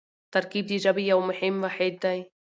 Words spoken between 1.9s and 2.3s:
دئ.